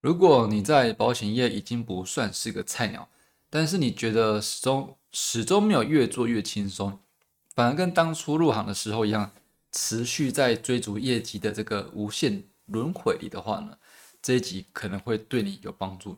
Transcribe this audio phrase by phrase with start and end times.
[0.00, 3.08] 如果你在保险业已经不算是个菜鸟，
[3.50, 6.98] 但是你觉得始终始终没有越做越轻松，
[7.54, 9.30] 反而跟当初入行的时候一样，
[9.72, 13.76] 持续在追逐业绩的这个无限轮回里的话呢，
[14.22, 16.16] 这一集可能会对你有帮助。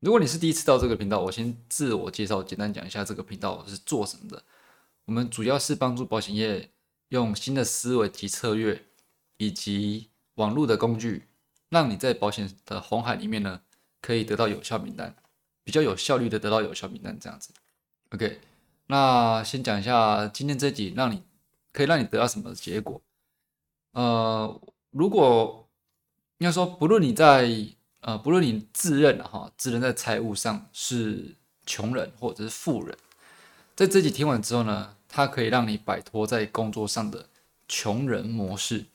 [0.00, 4.42] 如果你是第一次到这个频道，我先自我介绍，简单讲一下这个频道是做什么的。
[5.06, 6.70] 我们主要是帮助保险业
[7.08, 8.84] 用新的思维及策略，
[9.38, 11.28] 以及网络的工具。
[11.76, 13.60] 让你在保险的红海里面呢，
[14.00, 15.14] 可以得到有效名单，
[15.62, 17.52] 比较有效率的得到有效名单这样子。
[18.12, 18.40] OK，
[18.86, 21.22] 那先讲一下今天这集，让你
[21.72, 23.02] 可以让你得到什么结果？
[23.92, 24.58] 呃，
[24.90, 25.68] 如果
[26.38, 27.50] 应该说，不论你在
[28.00, 31.34] 呃，不论你自认哈，自认在财务上是
[31.66, 32.96] 穷人或者是富人，
[33.74, 37.28] 在这集听完之后呢，它可以让你摆脱在工作上的
[37.68, 38.86] 穷人模式。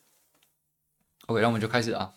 [1.28, 2.16] OK，那我们就开始啊。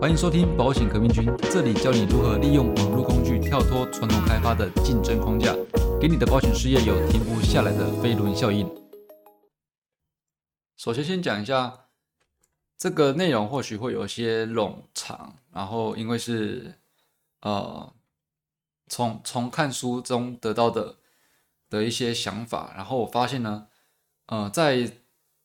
[0.00, 5.52] 欢迎收听保险革命军，这里教你如何利用网络工具跳脱传统开发的竞争框架，
[6.00, 8.64] 给你的保险事业有停不下来的飞轮效应。
[10.76, 11.88] 首先，先讲一下
[12.78, 16.76] 这个内容，或许会有些冗长，然后因为是
[17.40, 17.92] 呃
[18.86, 20.94] 从从看书中得到的
[21.68, 23.66] 的一些想法，然后我发现呢，
[24.26, 24.92] 呃，在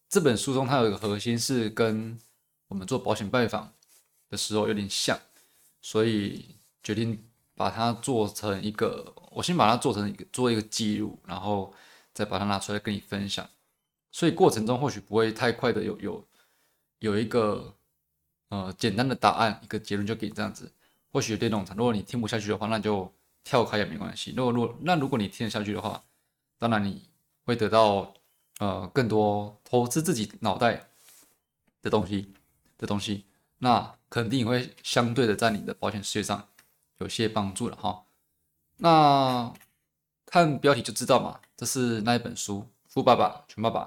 [0.08, 2.20] 这本书中，它有一个核心是跟
[2.68, 3.74] 我们做保险拜访。
[4.34, 5.16] 的时候有点像，
[5.80, 11.72] 所以决定把它做成一个，我先把它做成一个做一个记录，然后
[12.16, 13.48] 再把它拿出来跟你分享。
[14.12, 16.28] 所以过程中或许不会太快的有有
[16.98, 17.76] 有一个
[18.50, 20.72] 呃简单的答案，一个结论就给你这样子。
[21.12, 24.34] 或许有点冗长，如果你听不下去的话，那就跳开也没关系。
[24.36, 26.04] 如果如果那如果你听得下去的话，
[26.58, 27.08] 当然你
[27.46, 28.12] 会得到
[28.58, 30.90] 呃更多投资自己脑袋
[31.84, 32.34] 的东西
[32.80, 33.26] 的东西。
[33.64, 36.50] 那肯定会相对的在你的保险事业上
[36.98, 38.04] 有些帮助了哈。
[38.76, 39.54] 那
[40.26, 43.86] 看标题就知道嘛，这是那一本书《富爸爸穷爸爸》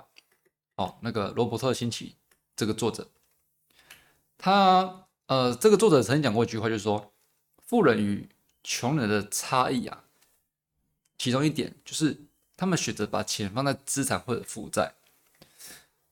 [0.77, 2.17] 哦，那个罗伯特清崎
[2.57, 3.11] 这个作者，
[4.39, 7.13] 他呃，这个作者曾经讲过一句话，就是说，
[7.63, 8.31] 富人与
[8.65, 10.05] 穷人的差异啊，
[11.19, 12.25] 其中一点就是
[12.57, 14.95] 他们选择把钱放在资产或者负债。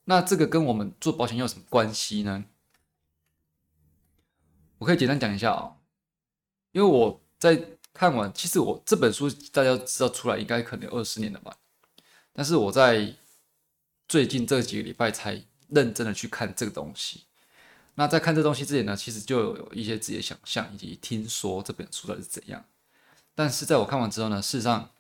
[0.05, 2.45] 那这个跟我们做保险有什么关系呢？
[4.79, 5.77] 我可以简单讲一下啊，
[6.73, 7.61] 因为我在
[7.93, 11.57] 看完，其实我这本书大家知道出来应该可能二十年了吧，
[12.33, 13.15] 但是我在
[14.09, 17.25] 最近这几个礼拜才认真的去看这个东西。
[17.95, 22.65] 那在看这东西之前呢，其实就有一些自己的想象以及听说这本书到底是怎样。
[23.37, 24.91] 但是在我看完之后呢，事实上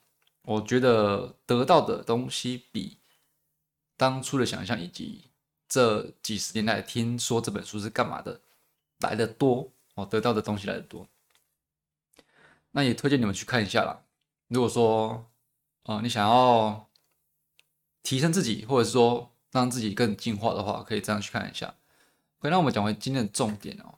[0.42, 2.98] 我觉得得到的东西比
[3.96, 5.24] 当初的想象以及
[5.68, 8.40] 这几十年来听说这本书是干嘛的
[9.04, 9.70] 来的多。
[9.96, 11.06] 哦，得到的东西来的多，
[12.72, 14.02] 那也推荐你们去看一下啦。
[14.48, 15.30] 如果说，
[15.84, 16.88] 呃，你想要
[18.02, 21.76] 提升自己，或者是说让自己更进化的话，可以这样去看一下。
[22.40, 23.94] 可以让我们讲回今天的重点哦。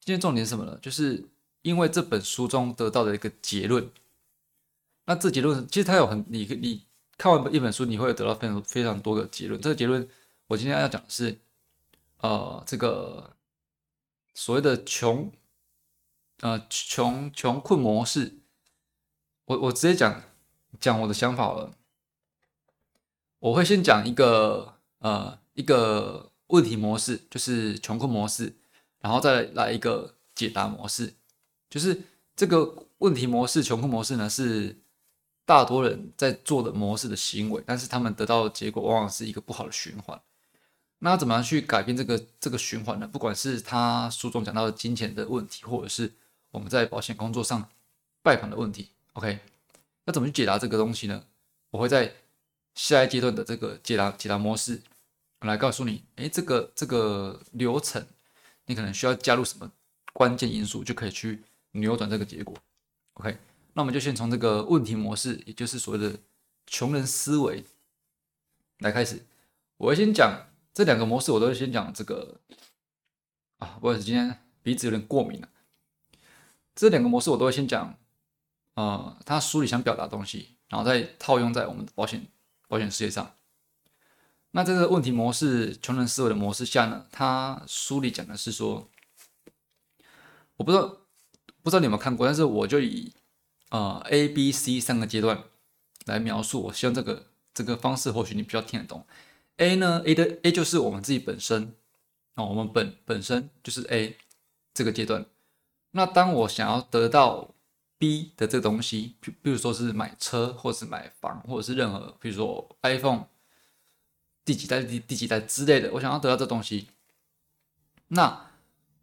[0.00, 0.76] 今天重点是什么呢？
[0.82, 1.24] 就是
[1.62, 3.88] 因为这本书中得到的一个结论。
[5.04, 6.84] 那这结论其实它有很，你你
[7.16, 9.60] 看完一本书，你会得到非常非常多个结论。
[9.60, 10.08] 这个结论，
[10.48, 11.38] 我今天要讲的是，
[12.16, 13.36] 呃，这个。
[14.34, 15.30] 所谓的穷，
[16.40, 18.38] 呃，穷穷困模式，
[19.44, 20.22] 我我直接讲
[20.80, 21.74] 讲我的想法了。
[23.38, 28.54] 我会先讲一个呃一个问题模式，就是穷困模式，
[29.00, 31.14] 然后再来一个解答模式，
[31.68, 32.02] 就是
[32.34, 34.80] 这个问题模式穷困模式呢是
[35.44, 40.20] 大多人在做的模式的行为，但是他们得到的结果往往是一个不好的循环。
[41.04, 43.08] 那怎么样去改变这个这个循环呢？
[43.08, 46.12] 不管是他书中讲到的金钱的问题，或者是
[46.52, 47.68] 我们在保险工作上
[48.22, 49.40] 拜访的问题，OK？
[50.04, 51.24] 那怎么去解答这个东西呢？
[51.70, 52.14] 我会在
[52.76, 54.80] 下一阶段的这个解答解答模式
[55.40, 58.06] 来告诉你，诶，这个这个流程
[58.66, 59.72] 你可能需要加入什么
[60.12, 61.42] 关键因素，就可以去
[61.72, 62.56] 扭转这个结果
[63.14, 63.36] ，OK？
[63.72, 66.16] 那我们就先从这个问题模式，也就是所谓的
[66.68, 67.64] 穷人思维
[68.78, 69.26] 来开始。
[69.78, 70.46] 我会先讲。
[70.74, 72.40] 这两个模式我都会先讲这个
[73.58, 75.48] 啊，不好意思，今天鼻子有点过敏了。
[76.74, 77.98] 这两个模式我都会先讲，
[78.74, 82.26] 呃，他书里想表达东西，然后再套用在我们的保险
[82.68, 83.34] 保险事业上。
[84.52, 88.90] 那这个问题模式，穷人思维的模式下呢，他书里讲的是说，
[90.56, 90.88] 我不知道
[91.62, 93.14] 不知道你有没有看过，但是我就以
[93.70, 95.44] 呃 A、B、C 三个阶段
[96.06, 99.06] 来描述，我希望这个这个方式或许你比较听得懂。
[99.62, 101.72] A 呢？A 的 A 就是我们自己本身
[102.34, 104.16] 哦，我们本本身就是 A
[104.74, 105.24] 这个阶段。
[105.92, 107.54] 那当我想要得到
[107.96, 113.26] B 的这个东西，比比如说是买车，或是买房，或者是任何，比如说 iPhone
[114.44, 116.88] 第几代、第第几代之类的，我想要得到这东西，
[118.08, 118.50] 那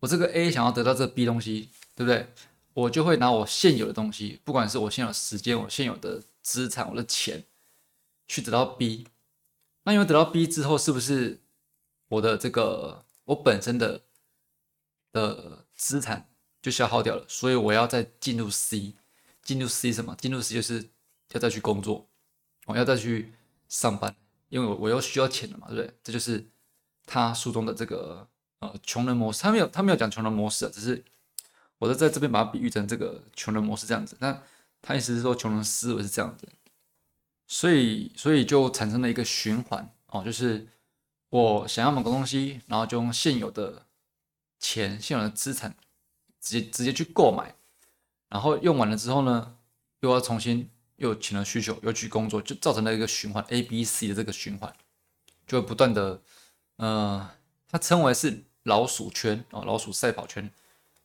[0.02, 2.28] 我这个 A 想要得到这 B 东西，对不对？
[2.74, 7.46] 我就会拿我现有的东西，不管是我现有的时间，我现有的资产，我的钱，
[8.28, 9.08] 去得到 B。
[9.90, 11.42] 那因为得到 B 之后，是不是
[12.10, 14.04] 我的这个我本身的
[15.12, 16.30] 的资产？
[16.62, 18.94] 就消耗掉了，所以我要再进入 C，
[19.42, 20.16] 进入 C 什么？
[20.20, 20.90] 进入 C 就是
[21.32, 22.08] 要再去工作，
[22.68, 23.34] 我要再去
[23.68, 24.16] 上班，
[24.50, 25.92] 因为我我又需要钱了嘛，对不对？
[26.04, 26.48] 这就是
[27.08, 28.28] 他书中的这个
[28.60, 31.04] 呃穷人模式，他没有他没有讲穷人模式啊，只是
[31.80, 34.16] 我在在这边把它比喻成这个穷人模式这样子。
[34.20, 34.40] 那
[34.84, 36.48] 他意思是说穷人思维是这样子，
[37.50, 40.70] 所以所以就产生了一个循环哦，就是
[41.28, 43.86] 我想要某个东西，然后就用现有的
[44.58, 45.76] 钱、现有的资产。
[46.42, 47.54] 直接直接去购买，
[48.30, 49.58] 然后用完了之后呢，
[50.00, 54.74] 又要重新又有钱的需求，又去工作，就造成了一个循环 A B C 的这个循环，
[55.46, 56.22] 就会不断的，
[56.78, 57.30] 呃，
[57.68, 60.50] 它称为是老鼠圈哦，老鼠赛跑圈，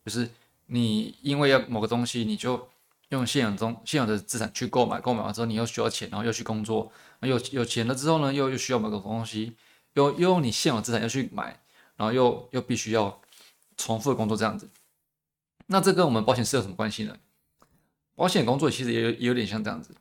[0.05, 0.31] 就是
[0.67, 2.69] 你因为要某个东西，你就
[3.11, 6.91] 用现有中现有的资产去购买，购买完之后你又需要钱，然后又去工作，
[7.21, 9.57] 有有钱了之后呢，又又需要某个东西，
[9.93, 11.63] 又又用你现有资产要去买，
[11.97, 13.21] 然后又又必须要
[13.77, 14.69] 重复的工作这样子。
[15.67, 17.17] 那这跟我们保险师有什么关系呢？
[18.15, 19.95] 保险工作其实也有也有点像这样子，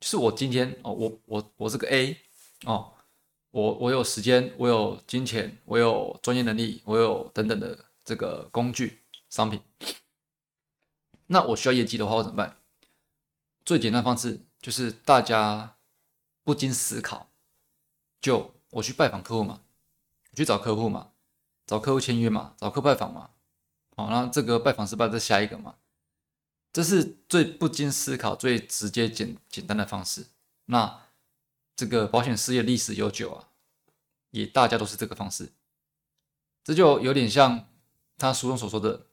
[0.00, 2.16] 就是我今天哦，我我我是个 A
[2.64, 2.92] 哦，
[3.50, 9.60] 我我有时间，我有金钱，我有专业能力，我有等等的这个工具商品。
[11.26, 12.56] 那我需要业绩的话，我怎么办？
[13.64, 15.76] 最简单方式就是大家
[16.42, 17.30] 不经思考，
[18.20, 19.62] 就我去拜访客户嘛，
[20.34, 21.12] 去找客户嘛，
[21.66, 23.30] 找客户签约嘛，找客户拜访嘛。
[23.96, 25.76] 好，那这个拜访失败，再下一个嘛，
[26.72, 30.26] 这是最不经思考、最直接、简简单的方式。
[30.66, 31.02] 那
[31.76, 33.48] 这个保险事业历史悠久啊，
[34.30, 35.52] 也大家都是这个方式。
[36.62, 37.68] 这就有点像
[38.18, 39.06] 他书中所说的，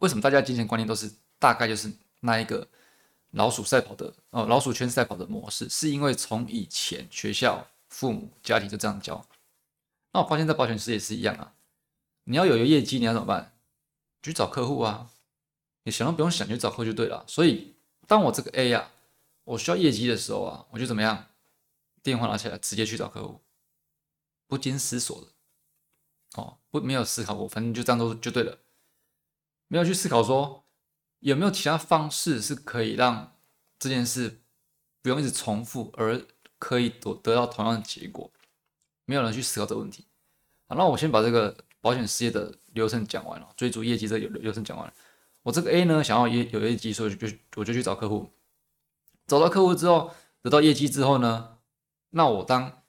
[0.00, 2.66] 为什么大家金钱观念都是大概就是那一个
[3.32, 9.26] 老鼠赛跑的哦，老鼠圈赛跑的模式，是因为从以前学校、父母、家庭就这样教。
[10.12, 11.54] 那我发现，在保险事业是一样啊，
[12.24, 13.54] 你要有一个业绩，你要怎么办？
[14.22, 15.10] 去找客户啊！
[15.84, 17.24] 你想都不用想，就找客户就对了。
[17.28, 17.74] 所以，
[18.06, 18.90] 当我这个 A 呀，
[19.44, 21.26] 我需要业绩的时候啊，我就怎么样？
[22.02, 23.40] 电话拿起来，直接去找客户，
[24.46, 25.26] 不经思索的，
[26.40, 28.58] 哦，不没有思考过，反正就这样做就对了。
[29.68, 30.64] 没有去思考说
[31.20, 33.36] 有没有其他方式是可以让
[33.78, 34.40] 这件事
[35.00, 36.20] 不用一直重复，而
[36.58, 38.30] 可以得得到同样的结果。
[39.04, 40.04] 没有人去思考这个问题。
[40.66, 41.56] 好，那我先把这个。
[41.80, 44.92] 保险事业的流程讲完了，追逐业绩这流流程讲完了。
[45.44, 48.28] 我这个 A 呢，想要业有业绩，所以就我就去找客户。
[49.28, 50.12] 找到客户之后，
[50.42, 51.58] 得到业绩之后呢，
[52.10, 52.82] 那我当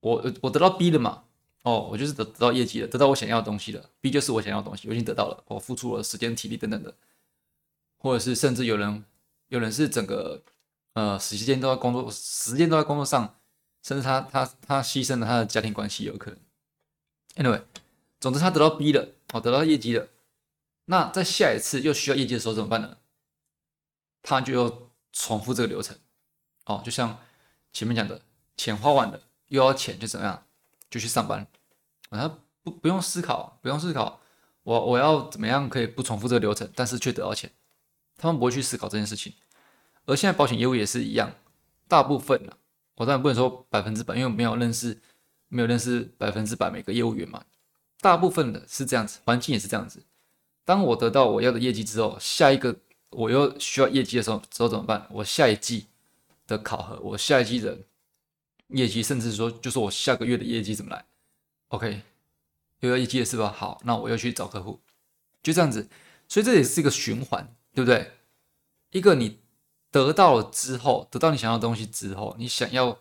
[0.00, 1.24] 我我得到 B 了嘛？
[1.62, 3.90] 哦，我就是得得到业绩了，得到我想要的东西了。
[4.00, 6.94] B 就是我想要的东西，我已经得到了，我付出了时间、体力等等的，
[7.98, 9.04] 或者是甚至有人
[9.48, 10.42] 有人是整个
[10.94, 13.38] 呃时间都在工作，时间都在工作上，
[13.82, 16.38] 甚至他他他牺牲了他的家庭关系，有可能。
[17.36, 17.62] Anyway，
[18.20, 20.08] 总之他得到 B 了，哦，得到业绩了。
[20.86, 22.96] 那在下一次又需要业绩的时候怎么办呢？
[24.22, 25.96] 他就要重复这个流程，
[26.66, 27.18] 哦，就像
[27.72, 28.20] 前面讲的，
[28.56, 30.44] 钱花完了又要钱，就怎样？
[30.90, 31.46] 就去上班。
[32.10, 32.28] 他
[32.62, 34.20] 不不用思考，不用思考，
[34.62, 37.50] 我我要怎么样可以不重复这个流程，但是却得到钱？
[38.16, 39.32] 他们不会去思考这件事情。
[40.06, 41.32] 而现在保险业务也是一样，
[41.86, 42.52] 大部分呢，
[42.96, 45.00] 我当然不能说百分之百，因为没有认识。
[45.50, 47.42] 没有认识百分之百每个业务员嘛？
[48.02, 50.04] 大部分的是这样子，环境也是这样子。
[50.62, 52.76] 当我得到我要的业绩之后，下一个
[53.08, 55.06] 我又需要业绩的时候，之后怎么办？
[55.10, 55.86] 我下一季
[56.46, 57.78] 的考核，我下一季的
[58.68, 61.04] 业绩，甚至说就是我下个月的业绩怎么来
[61.68, 62.02] ？OK，
[62.80, 63.54] 又要业绩了是吧？
[63.56, 64.80] 好，那我又去找客户，
[65.42, 65.88] 就这样子。
[66.28, 68.12] 所以这也是一个循环，对不对？
[68.90, 69.40] 一个你
[69.90, 72.98] 得到了之后，得到你想要的东西之后，你想要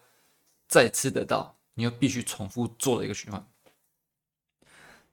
[0.67, 1.55] 再次得到。
[1.79, 3.47] 你又必须重复做的一个循环，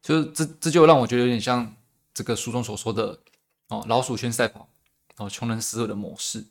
[0.00, 1.76] 就是这这就让我觉得有点像
[2.14, 3.20] 这个书中所说的
[3.68, 4.66] 哦，老鼠圈赛跑
[5.18, 6.46] 哦，穷人思维的模式。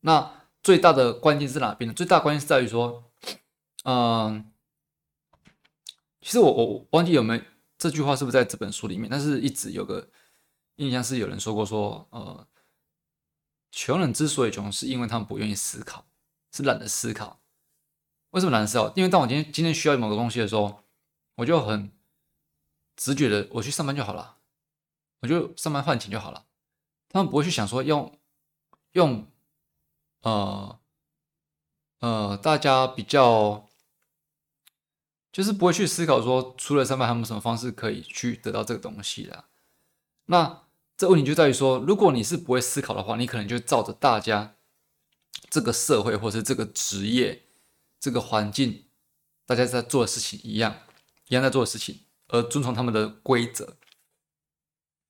[0.00, 1.94] 那最大的关键是哪边呢？
[1.94, 3.04] 最大关键是在于说，
[3.84, 4.52] 嗯，
[6.20, 7.42] 其实我我忘记有没有
[7.78, 10.10] 这句话是不是在这本书里面，但是一直有个
[10.76, 12.46] 印象是有人说过说，呃，
[13.70, 16.04] 穷人之所以穷，是因为他们不愿意思考，
[16.52, 17.40] 是懒得思考。
[18.30, 18.92] 为什么难受？
[18.94, 20.84] 因为当我今天今天需要某个东西的时候，
[21.36, 21.90] 我就很
[22.96, 24.36] 直觉的我去上班就好了。
[25.20, 26.46] 我就上班换钱就好了。
[27.08, 28.18] 他们不会去想说用
[28.92, 29.26] 用
[30.20, 30.80] 呃
[31.98, 33.68] 呃，大家比较
[35.32, 39.44] 就是不会去思考说，除了上班还有什么方式可以去得到这个东西的。
[40.26, 40.62] 那
[40.96, 44.54] 这问题就在于说，如果你是不会思考的话，你可能就照着大家
[45.48, 47.44] 这个社会或是这个职业
[47.98, 48.84] 这个环境，
[49.46, 50.74] 大家在做的事情一样，
[51.28, 53.76] 一样在做的事情，而遵从他们的规则，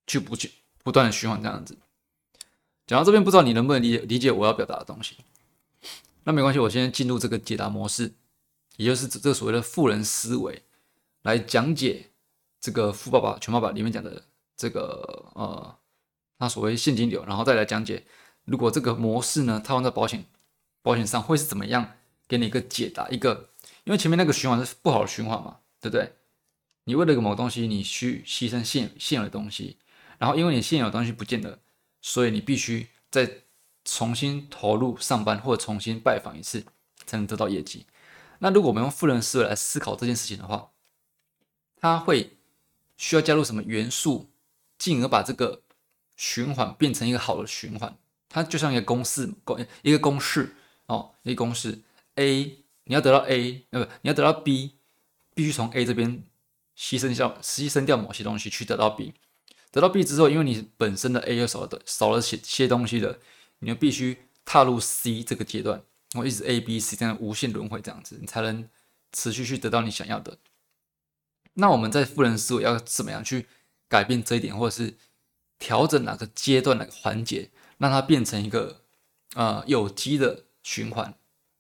[0.07, 1.79] 去不去不断的循环这样子。
[2.87, 5.17] 讲到这边，不知道你能不能理解理解我要表达的东西？
[6.25, 8.13] 那没关系，我先进入这个解答模式，
[8.81, 10.63] 也就是这个所谓的富人思维，
[11.21, 12.13] 来讲解
[12.59, 14.25] 这个《富爸爸穷爸爸》里面讲的
[14.57, 15.77] 这个呃。
[16.39, 18.07] 那所谓现金流，然后再来讲解，
[18.47, 20.25] 如果这个模式呢套用在保险
[20.81, 21.93] 保险上会是怎么样？
[22.27, 23.51] 给你一个解答，一个
[23.85, 26.15] 因为前面那个循环是不好的循环嘛，对不对？
[26.85, 29.77] 你为了一个某东西，你需牺牲现现有的东西，
[30.17, 31.59] 然后因为你现有东西不见了，
[32.01, 33.31] 所以你必须再
[33.85, 36.65] 重新投入上班或者重新拜访一次，
[37.05, 37.85] 才能得到业绩。
[38.41, 40.73] 那如果我们用富人思维来思考这件事情的话，
[41.77, 42.37] 它会
[42.97, 44.29] 需要加入什么元素，
[44.77, 45.63] 进而把这个。
[46.23, 47.97] 循环变成一个好的循环，
[48.29, 50.55] 它就像一个公式，公一个公式
[50.85, 51.81] 哦，一个公式。
[52.17, 54.73] A 你要得到 A，呃不，你要得到 B，
[55.35, 56.23] 必须从 A 这边
[56.77, 59.15] 牺牲掉牺牲掉某些东西去得到 B。
[59.71, 63.19] 得到 B 之后，因为你本身的 A 又少了少了些些东西的，
[63.61, 65.83] 你就必须踏入 C 这个阶段，
[66.15, 68.69] 我一直 A B C 这样无限轮回这样子，你才能
[69.13, 70.39] 持续去得到你想要的。
[71.55, 73.47] 那我们在富人思维要怎么样去
[73.89, 74.97] 改变这一点，或者是？
[75.61, 78.87] 调整哪个阶段、哪个环节，让它变成一个
[79.35, 81.15] 呃有机的循环，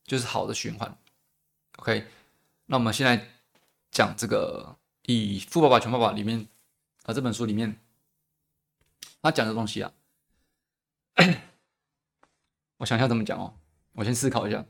[0.04, 0.96] 就是好的循环。
[1.76, 2.06] OK，
[2.64, 3.28] 那我们现在
[3.90, 6.48] 讲这个以《富爸爸穷爸爸》里面
[7.02, 7.78] 啊这本书里面
[9.20, 9.92] 他讲的东西啊，
[12.78, 13.59] 我想一下怎么讲哦，
[13.94, 14.64] 我先思考一下。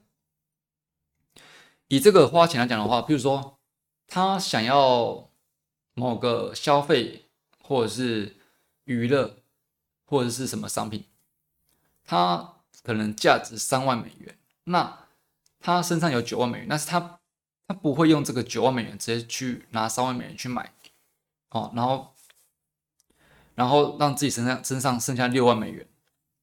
[1.89, 3.59] 以这个花钱来讲的话，比如说
[4.07, 5.29] 他想要
[5.95, 7.29] 某个消费，
[7.63, 8.37] 或者是
[8.85, 9.39] 娱乐
[10.05, 11.05] 或者是什么商品，
[12.05, 15.07] 他可能价值三万美元，那
[15.59, 17.19] 他身上有九万美元，但是他
[17.67, 20.73] 他不会用这个九万美元直接去拿三万美元去买，
[21.51, 22.15] 哦，然后
[23.55, 25.87] 然后让自己身上身上剩下六万美元，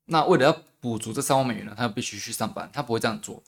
[0.08, 3.42] 那为了要补足这三万美元呢，他必须去上班，他不会这样做，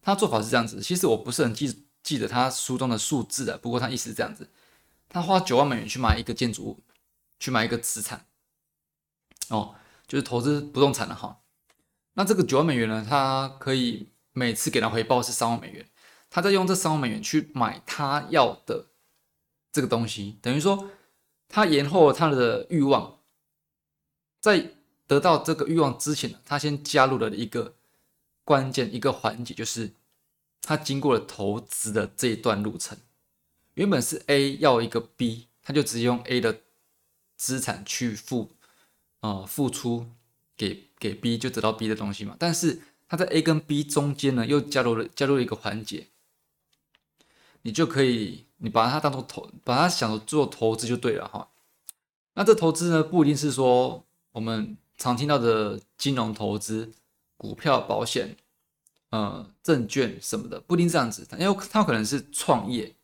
[0.00, 4.50] 他做法是这样子，其实我不是很记记得他书中的数字的，不过他意思是这样子，
[5.08, 6.80] 他花九万美元去买一个建筑物，
[7.38, 8.26] 去买一个资产。
[9.48, 9.74] 哦，
[10.06, 11.40] 就是投资不动产的哈。
[12.14, 15.86] 那这个九万美元呢，他可以每次给他回报是三万美元，
[16.28, 18.88] 他再用这三万美元去买他要的
[19.72, 20.90] 这个东西，等于说
[21.48, 23.18] 他延后他的欲望，
[24.40, 24.72] 在
[25.12, 27.74] 得到这个欲望之前，他先加入了一个
[28.44, 29.92] 关键一个环节，就是
[30.62, 32.96] 他经过了投资的这一段路程。
[33.74, 36.60] 原本是 A 要一个 B，他就直接用 A 的
[37.36, 38.52] 资产去付。
[39.22, 40.08] 啊，付出
[40.56, 46.08] 给给 B 就得到 B 的东西嘛，但是他在 A 跟 B 中间呢，又加入了加入了一个环节，
[47.62, 51.50] 你就可以你把它当做投，把它想做投资就对了哈。
[52.34, 56.92] 那这投资呢，不一定是说我们常听到的金融投资、
[57.36, 58.36] 股票、保险、
[59.10, 62.94] 呃证券什么的，不一定这样子，因为它可能是创业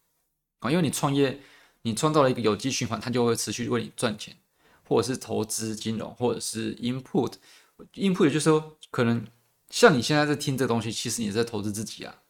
[0.60, 1.40] 啊，因为你创业，
[1.82, 4.36] 你创造了一个有机循环，它就会持续为你赚钱。
[4.84, 9.26] 或者是投资金融，或者是 input，input 也就是说，可能
[9.68, 12.22] 像你现在在听这东西，其实你在投资自己啊。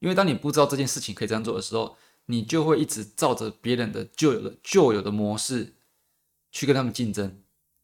[0.00, 5.72] 因为当你不知道这件事情可以这样做的时候，你就会一直照着别人的旧有的旧有的模式
[6.50, 7.41] 去跟他们竞争，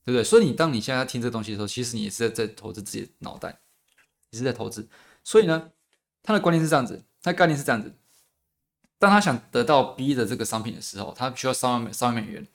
[0.08, 0.24] 对不对？
[0.24, 3.60] 所以你当你现在听这东西的时候，其实你也是在在投资自己的脑袋，
[4.30, 4.88] 也是在投资。
[5.22, 5.70] 所以呢，
[6.22, 7.92] 他的观念是这样子，他概念是这样子：
[8.98, 12.46] 当他想得到 B 的这个商品的时候，他需要三万美三万美元。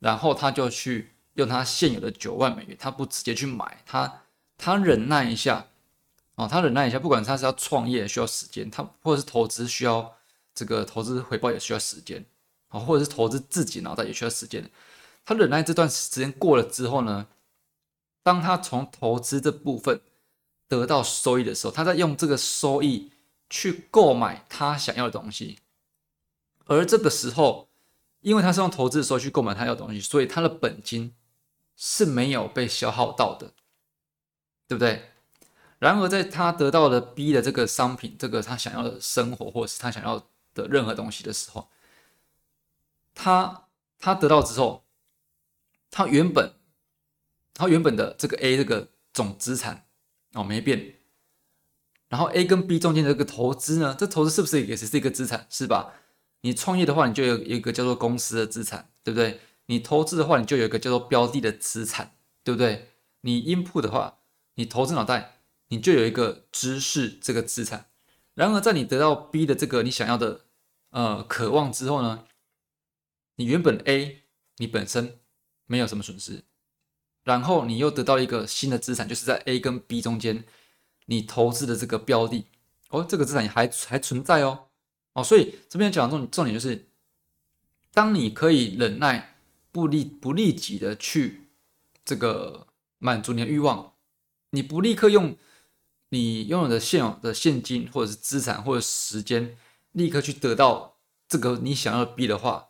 [0.00, 4.22] 然后他就去用他现有的九万美元，他不直接去买，他
[4.58, 5.68] 他忍耐一下，
[6.34, 10.14] 哦，他忍耐一下，不管他是要创业需要时间，他或者是投资需要
[10.54, 12.22] 这个投资回报也需要时间，
[12.68, 14.70] 啊，或者是投资自己脑袋也需要时间。
[15.24, 17.28] 他忍耐这段时间过了之后呢，
[18.22, 20.00] 当他从投资这部分
[20.68, 23.12] 得到收益的时候，他在用这个收益
[23.48, 25.58] 去购买他想要的东西，
[26.66, 27.68] 而这个时候。
[28.24, 31.14] 因为他是用投资的时候去购买他要的东西，所以他的本金
[31.76, 33.52] 是没有被消耗到的，
[34.66, 35.10] 对不对？
[35.78, 41.68] 然而，在他得到了 B 的这个商品，这个他想要的生活，或者是他想要的任何东西的时候，
[43.14, 43.66] 他
[43.98, 44.83] 他得到之后，
[45.94, 46.56] 它原本
[47.54, 49.86] 它原本的这个 A 这个总资产
[50.32, 50.96] 哦没变，
[52.08, 55.46] 然后 A 跟 B 中间的这个投资呢，这投资是不是也是一个资产？
[55.48, 55.94] 是吧？
[56.40, 59.38] 你创业的话，你就有一个叫做公司的资产，对不对？
[59.66, 62.90] 你投资的话，你就有一个叫做标的的资产，对不对？
[63.20, 64.18] 你 input 的话，
[64.56, 67.88] 你投资脑袋，你就有一个知识这个资产。
[68.34, 70.46] 然而，在你得到 B 的这个你想要的
[70.90, 72.26] 呃渴望之后呢，
[73.36, 74.24] 你原本 A
[74.56, 75.20] 你本身
[75.66, 76.42] 没有什么损失，
[77.22, 80.44] 然后你又得到一个新的资产，就是在 A 跟 B 中间
[81.06, 82.46] 你投资的这个标的
[82.90, 84.66] 哦，这个资产还还存在哦
[85.12, 86.88] 哦，所以这边讲重重点就是，
[87.92, 89.36] 当你可以忍耐
[89.72, 91.48] 不利不立即的去
[92.04, 92.66] 这个
[92.98, 93.94] 满足你的欲望，
[94.50, 95.36] 你不立刻用。
[96.10, 99.56] 你拥有的现有的现金或者是资产或者时间，
[99.90, 102.68] 立刻去得到这个你想要的币的话，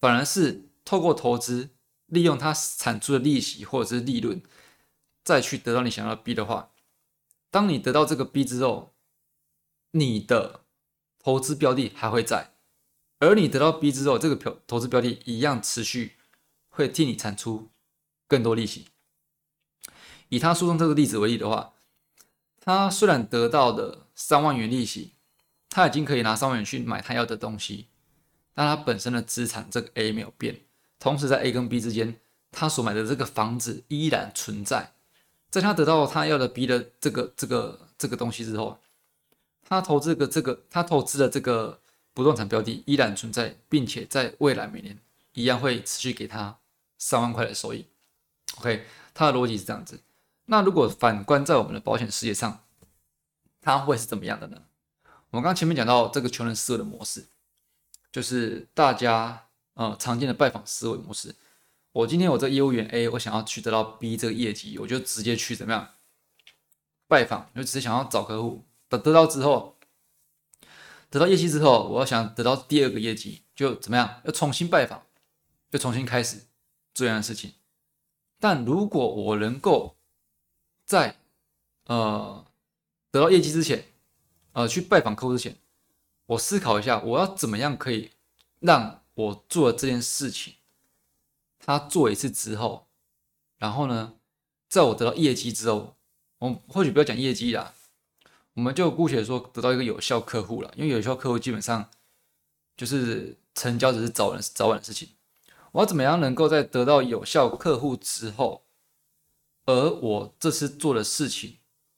[0.00, 1.68] 反而是透过投资，
[2.06, 4.42] 利用它产出的利息或者是利润，
[5.22, 6.70] 再去得到你想要的 B 的话，
[7.50, 8.94] 当你得到这个 B 之后，
[9.92, 10.60] 你的
[11.18, 12.52] 投资标的还会在，
[13.18, 16.14] 而你得到 B 之后，这个投投资标的一样持续
[16.68, 17.70] 会替你产出
[18.26, 18.86] 更多利息。
[20.28, 21.72] 以他书中这个例子为例的话。
[22.66, 25.12] 他虽然得到的三万元利息，
[25.68, 27.88] 他已经可以拿三万元去买他要的东西，
[28.54, 30.63] 但他本身的资产这个 A 没有变，
[31.04, 32.18] 同时在 A 跟 B 之间，
[32.50, 34.94] 他所买的这个房子依然存在。
[35.50, 38.78] 在他得到他要的 B 的这个这个这个东西之后，
[39.68, 41.78] 他投资的这个他投资的这个
[42.14, 44.98] 不动产标的依然存在，并且在未来每年
[45.34, 46.56] 一样会持续给他
[46.96, 47.84] 三万块的收益。
[48.56, 50.00] OK，他的逻辑是这样子。
[50.46, 52.64] 那如果反观在我们的保险事业上，
[53.60, 54.62] 它会是怎么样的呢？
[55.28, 57.26] 我们刚前面讲到这个穷人思维的模式，
[58.10, 61.34] 就是大家呃常见的拜访思维模式。
[61.92, 65.94] 我今天我这业务员 A，我想要去得到 B 这个业绩，我就直接去怎么样
[67.06, 69.78] 拜访，就只是想要找客户，得得到之后，
[71.08, 75.06] 得到业绩之后，我要想得到第二个业绩，就怎么样，要重新拜访，
[75.70, 76.46] 就重新开始
[76.92, 77.52] 这样的事情。
[78.40, 79.96] 但如果我能够
[80.84, 81.20] 在
[81.84, 82.44] 呃
[83.12, 83.84] 得到业绩之前，
[84.52, 85.56] 呃去拜访客户之前，
[86.26, 88.10] 我思考一下，我要怎么样可以
[88.58, 90.54] 让我做了这件事情，
[91.58, 92.88] 他做一次之后，
[93.58, 94.14] 然后呢，
[94.68, 95.96] 在我得到业绩之后，
[96.38, 97.74] 我或许不要讲业绩啦，
[98.54, 101.88] 我们就姑且说得到一个有效客户了，因为有效客户基本上
[102.76, 105.10] 就是成交只是早晚早晚的事情，
[105.72, 108.62] 我要怎么样能够在得到有效客户之后？
[109.66, 111.56] 而我这次做的事情，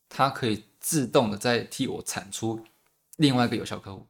[0.09, 2.65] 它可以自动的在替我产出
[3.17, 4.07] 另外一个有效客户，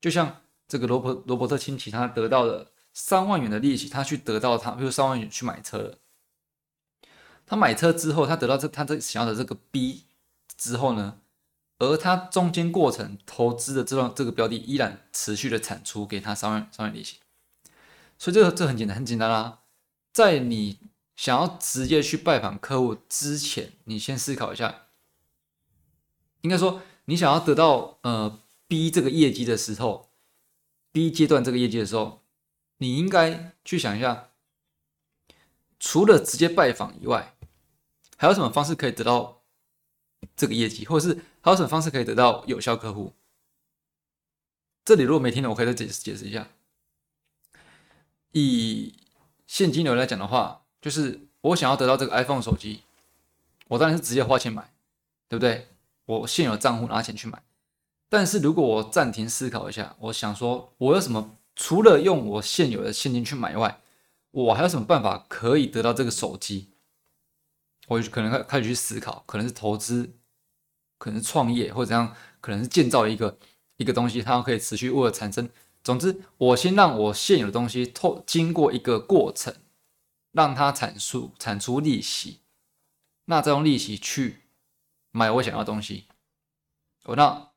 [0.00, 5.98] 就像这个罗伯罗伯特亲戚，他得到了三万元的利息，他去得到他，比如三万元去买车了。
[7.44, 10.04] 他买车之后，他得到这他这想要的这个 B
[10.56, 11.18] 之后呢，
[11.78, 17.16] 而他中间过程投资的这段这个标的依然持续的产出给他三万三万利息，
[18.16, 19.58] 所以这个这很简单很简单啦，
[20.12, 20.78] 在你。
[21.16, 24.86] 想要直接去拜访客户之前，你先思考一下。
[26.40, 30.09] 应该说，你想要得到呃 B 这个业绩的时候
[30.92, 32.22] 第一阶段这个业绩的时候，
[32.78, 34.30] 你应该去想一下，
[35.78, 37.34] 除了直接拜访以外，
[38.16, 39.42] 还有什么方式可以得到
[40.36, 43.12] 这个业绩，或者是还有什么方式可以得到有效客户？
[44.84, 46.48] 这里如果没听懂，我可以再解释解释一下。
[48.32, 48.94] 以
[49.46, 50.58] 现金流来讲的话。
[50.80, 52.84] 就是我想要得到这个 iPhone 手机，
[53.68, 54.72] 我当然是直接花钱买，
[55.28, 55.68] 对不对？
[56.06, 57.42] 我现有账户拿钱去买。
[58.10, 63.80] 但是如果我暂停思考一下，我想说，我有什么除了用我现有的现金去买外，
[64.30, 66.74] 我还有什么办法可以得到这个手机？
[67.88, 70.12] 我就可能开开始去思考，可能是投资，
[70.98, 73.38] 可能是创业，或者怎样，可能是建造一个
[73.76, 75.48] 一个东西，它可以持续为了产生。
[75.82, 79.54] 总之，我先让我现有的东西透经过一个过程。
[80.32, 82.38] 让它产出产出利息，
[83.24, 84.42] 那再用利息去
[85.10, 86.04] 买我想要的东西，
[87.02, 87.49] 我，那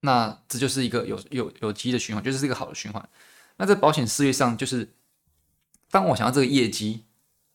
[0.00, 3.08] 那这就是一个有有有机的循环，就是一个好的循环。
[3.56, 4.94] 那在保险事业上，就是
[5.90, 7.04] 当我想要这个业绩，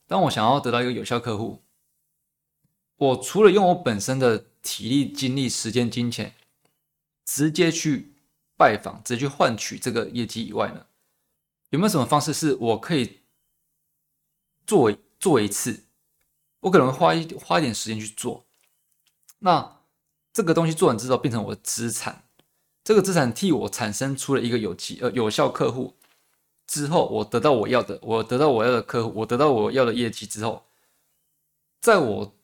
[0.07, 1.63] 当我想要得到一个有效客户，
[2.97, 6.35] 我除了用我本身的体力、精力、时间、金钱，
[7.23, 8.13] 直接去
[8.55, 10.85] 拜访，直接去换取这个业绩以外呢，
[11.69, 13.21] 有没有什么方式是我可以？
[14.67, 15.83] 做做一次，
[16.61, 18.47] 我可能会花一花一点时间去做。
[19.37, 19.83] 那
[20.33, 22.24] 这个东西做完之后，变成我的资产。
[22.85, 25.95] 这个资产替我产生出了一个有机呃有效客户，
[26.67, 30.67] 之后，我得到我要的，我得到我要的客户，我得到我要的业绩之后，
[31.81, 32.35] 在我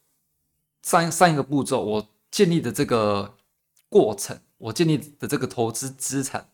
[0.81, 3.37] 上上一个步骤，我建立的这个
[3.87, 6.49] 过程，我建立的这个投资资产，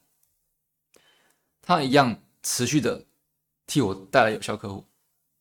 [1.61, 3.05] 它一样持续的
[3.65, 4.83] 替我带来有效客户。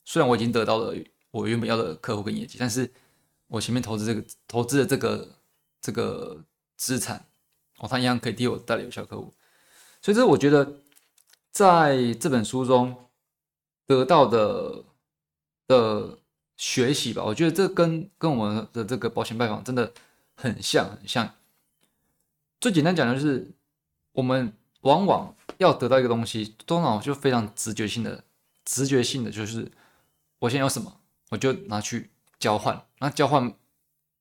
[0.04, 0.94] 虽然我已经得到了
[1.32, 2.92] 我原本要的客户跟业绩，但是
[3.48, 5.36] 我前面投资这个投资的这个
[5.80, 6.44] 这个
[6.76, 7.26] 资产，
[7.78, 9.32] 哦，他一样可以替我带来有效客户。
[10.00, 10.80] 所以这我觉得。
[11.52, 13.08] 在这本书中
[13.86, 14.84] 得到的
[15.66, 16.18] 的
[16.58, 19.90] 学习吧，我觉得这跟跟我们的这个保险拜访真的
[20.34, 21.34] 很像，很像。
[22.60, 23.50] 最简单讲的就是，
[24.12, 28.22] 我们往往要得到一个东西，通常就非常直觉性的、
[28.66, 29.72] 直觉性的，就是
[30.40, 32.86] 我现在有什么，我就拿去交换。
[32.98, 33.54] 那交换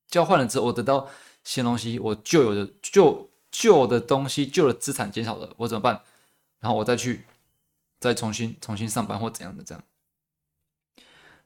[0.08, 1.06] 交换了之后，我得到
[1.44, 6.02] 新东西，我旧有的就旧的东西、旧的资产减少了，我怎么办？
[6.60, 7.24] 然后我再去，
[7.98, 9.82] 再重新重新上班或怎样的这样。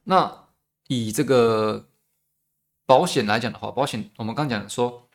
[0.03, 0.49] 那
[0.89, 1.87] 以这个
[2.85, 5.07] 保险来讲的话，保险我们刚讲说，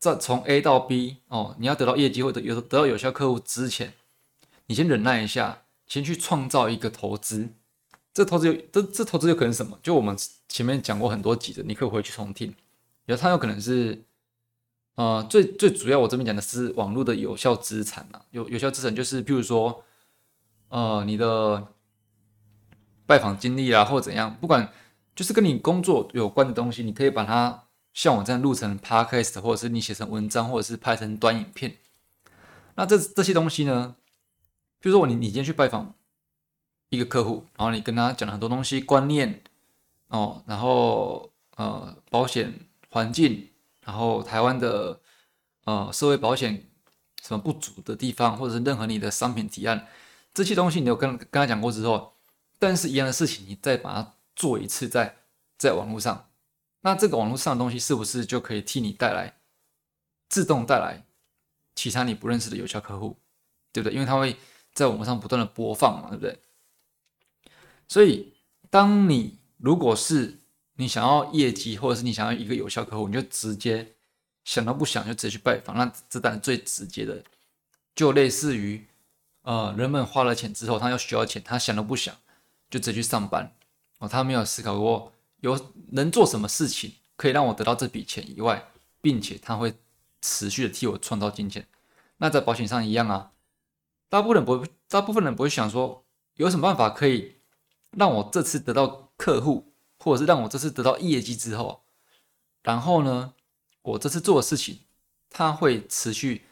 [0.00, 3.94] 在从 A 到 B 哦，你要得到业绩或者有得到有效客户之前，
[4.66, 7.50] 你先忍耐一下，先去创造一个投资。
[8.12, 9.78] 这投资有这这投资有可能什么？
[9.80, 12.52] 就我们前面讲过很多集的，你可以回去重听。
[13.04, 14.02] 有它有可能是。
[14.94, 19.82] 呃，最最主要，我这边讲的是网络的有效资产啊，有有效资产就是，譬如说，
[20.68, 21.68] 呃，你的
[23.06, 24.70] 拜访经历啊，或者怎样，不管
[25.16, 31.78] 就是跟你工作有关的东西，你可以把它像我这样录成 podcast，或者是你写成文章，或者是拍成短影片。
[32.74, 33.96] 那这这些东西呢，
[34.78, 35.94] 比如说我你你今天去拜访
[36.90, 39.42] 一个客户，然后你跟他讲了很多东西观念
[40.08, 43.48] 哦，然后呃保险环境。
[43.84, 45.00] 然后台湾的
[45.64, 46.70] 呃社会保险
[47.22, 49.86] 什么不足的地方，或者是任何你的商品提案
[50.34, 52.14] 这些东西，你有跟跟他讲过之后，
[52.58, 55.16] 但是一样的事情，你再把它做一次，在
[55.58, 56.30] 在网络上，
[56.80, 59.36] 那这个网络上的东西是不是就可以替你带来
[60.28, 61.04] 自动带来
[61.74, 63.18] 其他你不认识的有效客户，
[63.72, 63.94] 对不对？
[63.94, 64.36] 因为它会
[64.72, 66.38] 在网络上不断的播放嘛，对不对？
[67.86, 68.34] 所以
[68.70, 70.41] 当你如果是
[70.76, 73.94] 你想要业绩，或者是你想要一个有效客户，你就直接
[74.44, 75.76] 想都不想就直接去拜访。
[75.76, 77.22] 那这当然最直接的，
[77.94, 78.86] 就类似于
[79.42, 82.14] 呃，人们花了钱之后，他要需要钱，他想都不想
[82.70, 83.54] 就直接去上班
[83.98, 88.64] 哦，他没有思考过有能做什么事情可以让我得到这笔钱以外，
[89.00, 89.74] 并且他会
[90.20, 91.66] 持续的替我创造金钱。
[92.16, 93.32] 那在保险上一样啊，
[94.08, 96.04] 大部分人不，大部分人不会想说
[96.36, 97.36] 有什么办法可以
[97.90, 99.71] 让我这次得到客户。
[100.02, 101.82] 或者是让我这次得到业绩之后，
[102.62, 103.34] 然后呢，
[103.82, 104.80] 我这次做的事情，
[105.30, 106.42] 它会持续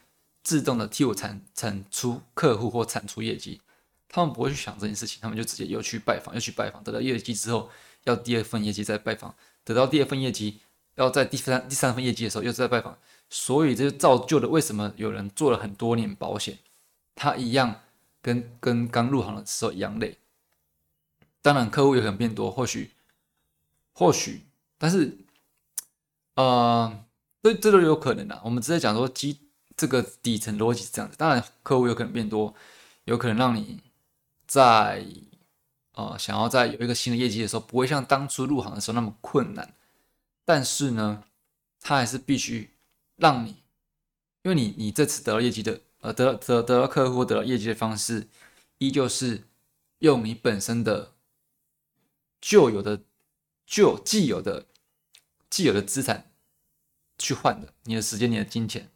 [0.41, 3.59] 自动的替我产产出客户或产出业绩。
[4.07, 7.69] 他们不会去想这件事情，他们就直接又去拜访，又去拜访，得到业绩之后，
[8.05, 10.59] 要第二份业绩再拜访，得到第二份业绩，
[10.95, 12.97] 要在第三第三份业绩的时候又再拜访。
[13.29, 16.59] 所以这就造就了为什么有人做了很多年保险，
[17.15, 17.81] 他一样
[18.21, 20.17] 跟跟刚入行的时候一样累。
[21.41, 22.91] 当然，客户也可能变多，或许。
[23.93, 24.41] 或许，
[24.77, 25.17] 但是，
[26.35, 27.05] 呃，
[27.43, 28.41] 这这都有可能的。
[28.43, 29.39] 我们直接讲说基
[29.75, 31.15] 这个底层逻辑是这样子。
[31.17, 32.55] 当然，客户有可能变多，
[33.03, 33.81] 有可能让你
[34.47, 35.05] 在
[35.93, 39.75] 呃想要在有一个新的业绩的时候，不会像当初入行的时候那么困难。
[40.45, 41.23] 但是呢，
[41.79, 42.71] 他还是必须
[43.17, 43.49] 让你，
[44.43, 48.27] 因为你你这次得到业绩的，呃，得得得到客户得到业绩的方式，
[48.79, 49.43] 依旧是
[49.99, 51.11] 用你本身的
[52.39, 53.01] 旧有的。
[53.71, 54.65] 就既有的、
[55.49, 56.29] 既有的资产
[57.17, 58.91] 去换的，你的时间、你的金钱，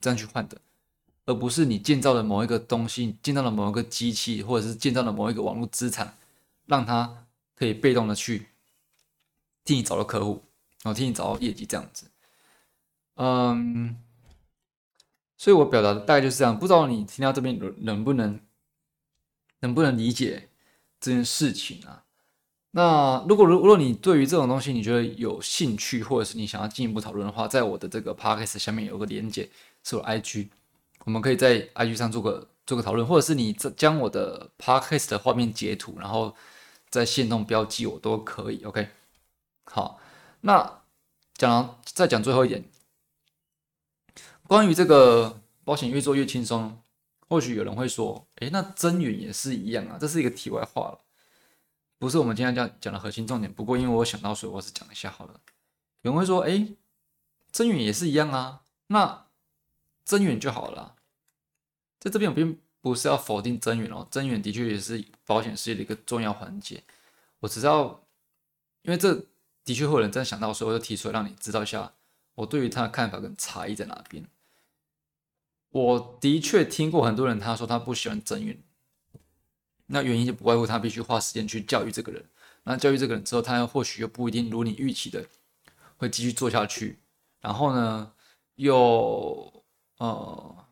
[0.00, 0.60] 这样去换的，
[1.24, 6.16] 而不是你建造了某一个东西、建造了某一个机器，或者是建造了某一个网络资产，
[6.66, 8.46] 让它可以被动的去
[9.64, 10.44] 替你找到客户，
[10.84, 12.08] 然后替你找到业绩这样子。
[13.14, 14.00] 嗯，
[15.36, 18.40] 所以我表达的大概就是这样，不知道你听到这边能不能
[19.58, 20.50] 能不能理解
[21.00, 22.04] 这件事情啊？
[22.76, 29.48] 那如果如如果你对于这种东西你觉得有兴趣，或者是你想要进一步讨论的话，在我的这个 podcast 下面有个连接，
[29.82, 30.48] 是我 IG，
[31.06, 36.36] 我们可以在 IG 上做个做个讨论，或者是你将我的 podcast 的画面截图，然后
[36.90, 38.62] 在线动标记我都可以。
[38.64, 38.90] OK，
[39.64, 39.98] 好，
[40.42, 40.82] 那
[41.32, 42.62] 讲再讲最后一点，
[44.46, 46.78] 关于这个保险越做越轻松，
[47.26, 51.00] 或许有人会说，诶，那增援也是一样啊，这是一个题外话了。
[51.98, 53.52] 不是我们今天讲讲的核心重点。
[53.52, 55.40] 不过，因为我想到，所以我是讲一下好了。
[56.02, 56.68] 有人会说：“哎，
[57.50, 59.26] 增远也是一样啊，那
[60.04, 60.96] 增远就好了。”
[61.98, 66.84] 在这边我并不是要否定增援哦，增援的确也是保险事业的一个重要环节。
[67.40, 68.04] 我只知道，
[68.82, 69.14] 因为这
[69.64, 71.92] 的确会有人这样想到，所以我就提出来让你知道一下
[72.34, 74.24] 我对于他的看法跟差异在哪边。
[75.70, 78.62] 我的确听过很多人他说他不喜欢增援，
[79.86, 82.24] 那原因就不外乎他必须花时间去教育这个人，
[82.64, 85.26] 那教育这个人之后，他或许又不一定如你预期的
[85.96, 86.98] 会继续做下去，
[87.40, 88.12] 然后呢，
[88.54, 89.64] 又
[89.98, 90.62] 呃。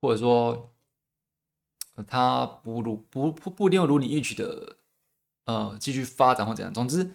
[0.00, 0.72] 或者说，
[2.06, 4.76] 他不如不不不一定如你预期的，
[5.44, 6.72] 呃，继续发展或怎样。
[6.72, 7.10] 总之，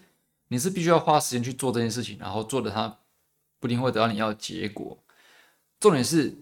[0.48, 2.98] 你是必须要花时间去做这件事情，然后做的他
[3.58, 4.98] 不一定会得到你要的结果。
[5.80, 6.36] 重点是，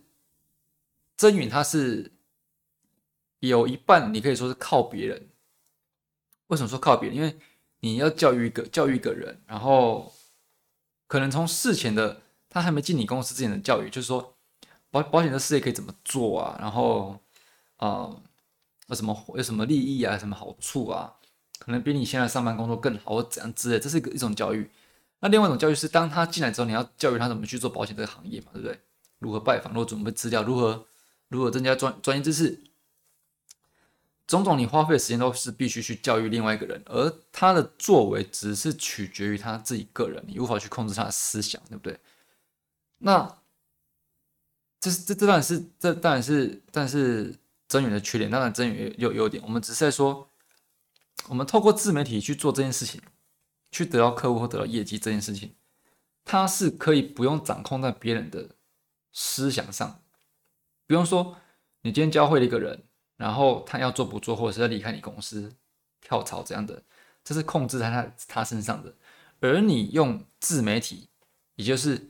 [1.16, 2.10] 真允他是
[3.48, 5.28] 有一半你可以说是靠别人。
[6.48, 7.16] 为什么说靠别人？
[7.16, 7.38] 因为
[7.80, 10.12] 你要教育一个教育一个人，然后
[11.06, 14.34] 可能从事前的他还没进你公司之前的教育，就是说。
[14.92, 16.54] 保保险的事业可以怎么做啊？
[16.60, 17.18] 然后，
[17.78, 18.14] 啊，
[18.88, 20.18] 有什么有什么利益啊？
[20.18, 21.14] 什么好处啊？
[21.58, 24.70] 可能比你现在上班工作更好，或怎样之类，这是一个一种教育。
[25.20, 28.78] 那另外一种教育是，当他进来之后，你要教育他怎么去做保险这个行业嘛，对不对？
[29.18, 30.84] 如何拜访，如何准备资料，如何
[31.28, 32.62] 如何增加专专业知识，
[34.32, 41.98] 种种你花费的时间都是必须去教育另外一个人，而他的作为只是取决于他自己个人，你无法去控制他的思想，对不对？
[42.98, 43.38] 那。
[44.84, 47.32] 这是这这当然是这当然是，但是
[47.68, 49.40] 真源的缺点，当然真源有优点。
[49.44, 50.28] 我们只是在说，
[51.28, 53.00] 我们透过自媒体去做这件事情，
[53.70, 55.54] 去得到客户或得到业绩这件事情，
[56.24, 58.56] 它是可以不用掌控在别人的
[59.12, 60.02] 思想上，
[60.88, 61.36] 不用说
[61.82, 62.82] 你今天教会了一个人，
[63.16, 65.54] 然后他要做不做，或者是要离开你公司
[66.00, 66.82] 跳槽这样的，
[67.22, 68.94] 这是控制在他他身上的。
[69.40, 71.08] 而你用自媒体，
[71.56, 72.08] 也就是。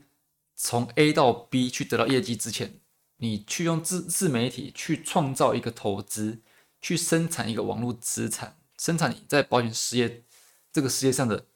[0.55, 2.79] 从 A 到 B 去得到业绩之前，
[3.17, 6.41] 你去用自自媒体去创造一个投资，
[6.79, 10.23] 去生产一个网络资产，生产你在保险事业
[10.71, 11.47] 这个世界上的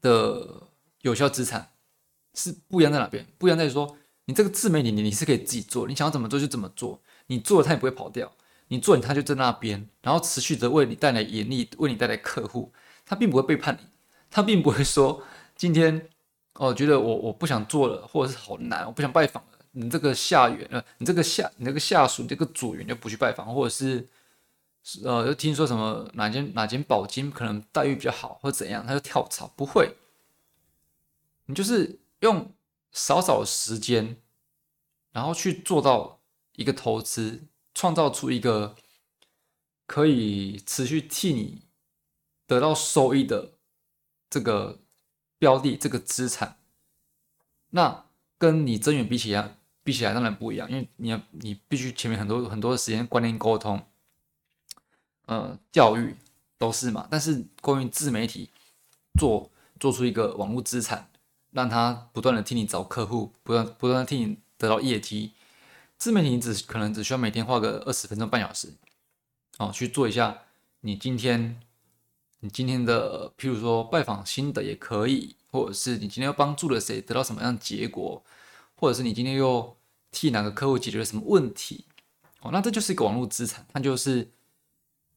[0.00, 0.68] 的
[1.02, 1.72] 有效资产，
[2.34, 3.24] 是不一样在哪边？
[3.36, 8.30] 不一样在于说，你这个自媒体你你是可以自己做，你想要怎么做就怎么做，你做了它也不会跑掉，
[8.66, 12.72] 你做它就在那边，然后持续的为你带来盈利，为你带来客户，
[13.06, 13.86] 它并不会背叛你，
[14.28, 15.22] 它并不会说
[15.56, 16.10] 今天。
[16.54, 19.58] 哦，觉得我我不想做了，或者是好难，我不想拜访了。
[19.70, 24.08] 你这个下员呃，你这个下你这个下属，你这个组员就不去拜访，或者是
[25.04, 29.46] 呃，又听说什么哪间哪间保金可能待遇比较好，或怎样，他就跳槽。
[29.54, 29.94] 不会，
[31.46, 32.52] 你就是用
[32.90, 34.16] 少少时间，
[35.12, 36.17] 然后去做到
[36.58, 38.76] 一个投资，创造出一个
[39.86, 41.62] 可以持续替你
[42.46, 43.54] 得到收益的
[44.28, 44.80] 这个。
[45.40, 46.58] 标的这个资产，
[47.70, 48.06] 那
[48.38, 53.80] 跟你增远比起来，比起来当然不一样，因为你要你必须前面很多很多的时间观念沟通，
[55.26, 56.16] 呃，教育
[56.58, 57.06] 都是嘛。
[57.08, 58.50] 但是关于自媒体
[59.16, 61.08] 做做出一个网络资产，
[61.52, 65.34] 让他不断的替你找客户，不断不断的替你得到业绩，
[65.98, 68.72] 自媒体你只可能只需要每天花个二十分钟半小时，
[69.58, 70.42] 哦，去做一下
[70.80, 71.60] 你今天。
[72.40, 78.24] 你今天的，譬如说拜访新的也可以，或者是你今天又帮助了谁得到什么样的结果，
[78.76, 79.76] 或者是你今天又
[80.12, 81.86] 替哪个客户解决了什么问题，
[82.42, 84.30] 哦，那这就是一个网络资产，它就是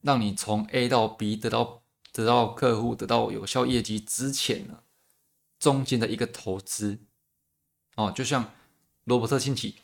[0.01, 4.79] 让你从 A 到 B 得到得到客户得到有效业绩之前呢，
[5.59, 6.97] 中间的一个投资，
[7.97, 8.51] 哦，就像
[9.03, 9.75] 罗伯特清崎，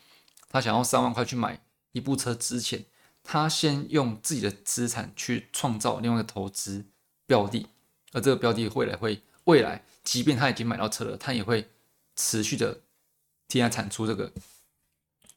[0.50, 2.86] 他想要三万块去买一部车之前，
[3.24, 6.86] 他先用自己的资产去创造另外一个投资。
[7.30, 7.68] 标的，
[8.14, 11.68] 而这个标的未来会未来，即便他已经买到车了，他也会
[12.16, 12.80] 持续的
[13.50, 14.32] 替他产出这个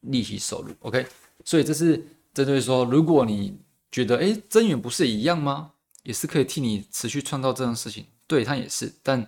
[0.03, 0.73] 利息收入。
[0.79, 1.05] OK，
[1.45, 1.97] 所以这是
[2.33, 3.59] 针对说，如果你
[3.91, 5.73] 觉得哎，增远不是一样吗？
[6.05, 8.95] 也是可以替你持续创造这种事情，对他也是。
[9.03, 9.27] 但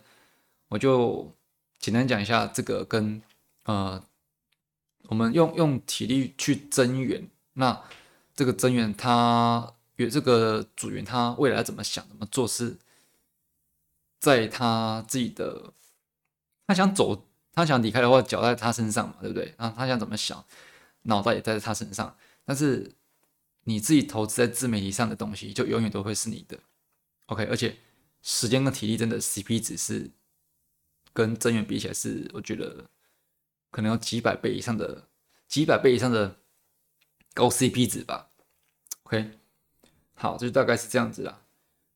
[0.69, 1.35] 我就
[1.81, 3.21] 简单讲一下这个跟
[3.65, 4.01] 呃，
[5.09, 7.83] 我们用用体力去增援，那
[8.35, 10.09] 这个增援他与。
[10.09, 12.79] 这个组员他未来怎么想、怎么做事，
[14.19, 15.73] 在他自己的，
[16.67, 19.55] 他想走、他想离开的话，脚在他身上嘛，对不对？
[19.59, 20.45] 然后他想怎么想，
[21.03, 22.17] 脑袋也在他身上。
[22.45, 22.95] 但是
[23.65, 26.59] 你自己投资在自媒体上的东西，就永远都会是你的。
[27.27, 27.77] OK，而且
[28.23, 30.11] 时间跟体力真的 CP 值是
[31.13, 32.89] 跟增援比起来，是我觉得
[33.73, 35.09] 可能有几百倍以上的、
[35.49, 36.37] 几百倍以上的
[37.35, 38.29] 高 CP 值吧。
[39.03, 39.39] OK。
[40.15, 41.43] 好，就大概是这样子啦。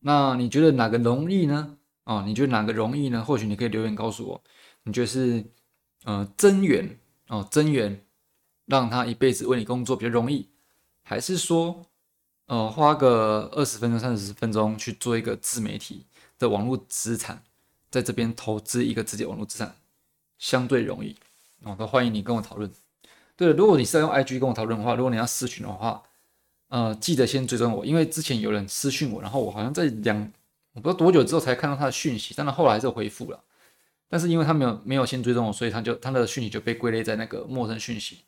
[0.01, 1.79] 那你觉得哪个容易呢？
[2.03, 3.25] 哦，你觉得哪个容易呢？
[3.25, 4.43] 或许你可以留言告诉我，
[4.83, 5.45] 你觉得是
[6.03, 8.05] 呃增援哦增援
[8.65, 10.49] 让他一辈子为你工作比较容易，
[11.05, 11.87] 还是说，
[12.47, 16.07] 呃，花个二十分钟、三十分钟去做一个自媒体
[16.39, 17.45] 的网络资产，
[17.91, 19.77] 在这边投资一个自己的网络资产，
[20.39, 21.17] 相对容易？
[21.62, 22.71] 哦，都欢迎你跟我讨论。
[23.37, 26.03] 对，如果你是要用 IG 跟我讨论的话，如果你要私讯的话，
[26.69, 30.33] 呃，记得先追踪我，因为之前有人私讯我，然后我好像在两
[30.73, 33.42] 我不知道多久之后才看到他的讯息，但是后来还是回复了。
[34.09, 38.19] 但是因为他没有没有先追踪我，所以他就他的讯息就被归类在那个陌生讯息，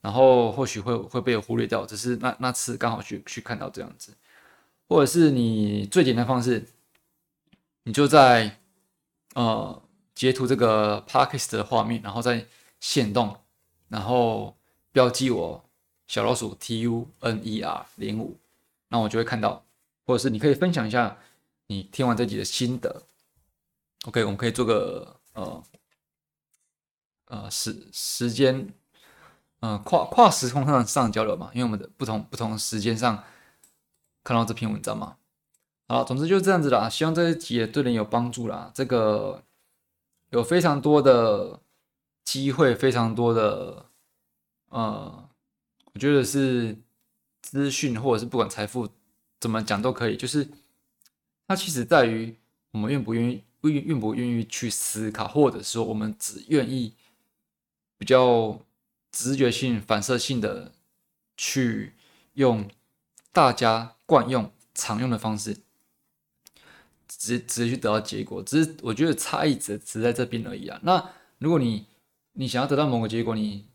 [0.00, 1.84] 然后或许会会被忽略掉。
[1.84, 4.14] 只是那那次刚好去去看到这样子，
[4.88, 6.66] 或者是你最简单方式，
[7.82, 8.58] 你就在
[9.34, 9.82] 呃
[10.14, 12.46] 截图这个 p a r k e s t 的画面，然后再
[12.80, 13.36] 线动。
[13.88, 14.56] 然后
[14.92, 15.64] 标记我
[16.06, 18.36] 小老鼠 T U N E R 零五，
[18.88, 19.64] 那我就会看到，
[20.06, 21.16] 或者是你可以分享一下
[21.66, 23.02] 你听完这集的心得。
[24.06, 25.62] OK，我们可以做个呃
[27.26, 28.72] 呃时时间，
[29.60, 33.22] 呃跨跨时空上上交流嘛，因为我们的不同不同时间上
[34.22, 35.16] 看到这篇文章嘛。
[35.86, 38.70] 好，总之就是这样子啦，希望这一集也对人有帮助啦。
[38.74, 39.42] 这个
[40.34, 41.60] 有非常多的。
[42.24, 43.84] 机会非常多的，
[44.70, 45.28] 呃，
[45.92, 46.74] 我觉得是
[47.42, 48.88] 资讯或者是不管财富
[49.38, 50.48] 怎么讲都可以，就是
[51.46, 52.34] 它其实在于
[52.70, 56.94] 我们愿不愿意、愿愿不愿意去思考，或者说我们只愿意
[57.98, 58.58] 比较
[59.12, 60.72] 直觉性、反射性的
[61.36, 61.92] 去
[62.32, 62.70] 用
[63.32, 65.58] 大家惯用、常用的方式，
[67.24, 68.42] 直直接去得到结果。
[68.42, 70.78] 只是我觉得差异只只在这边而已啊。
[70.82, 71.86] 那如果你
[72.32, 73.66] 你想要得到某个结果，你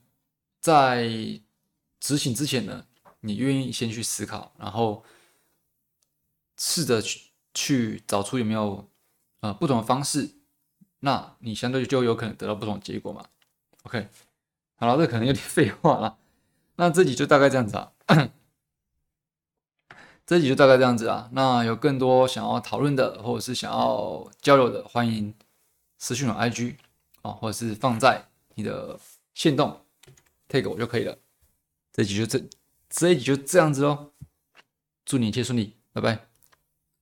[0.59, 1.07] 在
[1.99, 2.85] 执行之前呢，
[3.21, 5.03] 你愿意先去思考，然后
[6.57, 8.89] 试着去去找出有没有
[9.39, 10.29] 呃不同的方式，
[10.99, 13.25] 那你相对就有可能得到不同的结果嘛。
[13.83, 14.07] OK，
[14.75, 16.17] 好了，这可能有点 废话了，
[16.75, 17.93] 那这集就大概这样子啊，
[20.29, 21.27] 这集就大概这样子啊。
[21.31, 25.33] 那有更多想要讨论的，或者是想要交流的，欢迎
[25.97, 26.75] 私讯我 IG
[27.23, 28.23] 啊，或者是放在。
[28.53, 28.99] 你的
[29.33, 29.81] 线动
[30.47, 31.17] take 我就可以了，
[31.91, 32.47] 这集就这
[32.89, 34.11] 这一集就这样子喽，
[35.03, 36.28] 祝你一切顺利，拜拜。